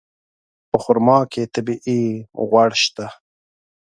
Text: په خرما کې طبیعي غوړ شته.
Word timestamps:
په 0.69 0.77
خرما 0.83 1.19
کې 1.31 1.43
طبیعي 1.53 2.01
غوړ 2.47 2.69
شته. 2.83 3.05